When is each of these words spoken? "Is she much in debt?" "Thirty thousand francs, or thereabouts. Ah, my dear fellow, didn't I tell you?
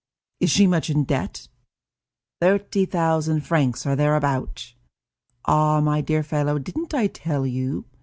"Is 0.39 0.49
she 0.49 0.65
much 0.65 0.89
in 0.89 1.03
debt?" 1.03 1.47
"Thirty 2.41 2.87
thousand 2.87 3.41
francs, 3.41 3.85
or 3.85 3.95
thereabouts. 3.95 4.73
Ah, 5.45 5.79
my 5.79 6.01
dear 6.01 6.23
fellow, 6.23 6.57
didn't 6.57 6.95
I 6.95 7.05
tell 7.05 7.45
you? 7.45 7.85